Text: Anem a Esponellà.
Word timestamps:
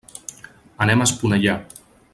Anem 0.85 1.05
a 1.05 1.09
Esponellà. 1.11 1.59